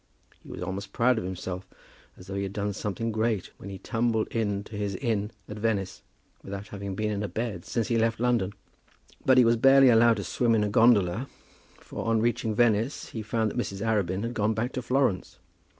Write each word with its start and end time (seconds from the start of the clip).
He 0.41 0.49
was 0.49 0.63
almost 0.63 0.93
proud 0.93 1.19
of 1.19 1.23
himself, 1.23 1.67
as 2.17 2.25
though 2.25 2.33
he 2.33 2.41
had 2.41 2.53
done 2.53 2.73
something 2.73 3.11
great, 3.11 3.51
when 3.57 3.69
he 3.69 3.77
tumbled 3.77 4.29
in 4.29 4.63
to 4.63 4.75
his 4.75 4.95
inn 4.95 5.29
at 5.47 5.59
Venice, 5.59 6.01
without 6.43 6.69
having 6.69 6.95
been 6.95 7.11
in 7.11 7.21
a 7.21 7.27
bed 7.27 7.65
since 7.65 7.87
he 7.89 7.99
left 7.99 8.19
London. 8.19 8.53
But 9.27 9.37
he 9.37 9.45
was 9.45 9.57
barely 9.57 9.89
allowed 9.89 10.17
to 10.17 10.23
swim 10.23 10.55
in 10.55 10.63
a 10.63 10.69
gondola, 10.69 11.27
for 11.79 12.03
on 12.07 12.19
reaching 12.19 12.55
Venice 12.55 13.09
he 13.09 13.21
found 13.21 13.51
that 13.51 13.57
Mrs. 13.59 13.85
Arabin 13.85 14.23
had 14.23 14.33
gone 14.33 14.55
back 14.55 14.71
to 14.71 14.81
Florence. 14.81 15.37